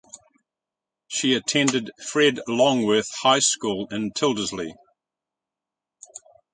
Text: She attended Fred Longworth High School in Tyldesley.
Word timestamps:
She 1.07 1.35
attended 1.35 1.91
Fred 2.03 2.39
Longworth 2.47 3.11
High 3.21 3.37
School 3.37 3.85
in 3.91 4.11
Tyldesley. 4.13 4.73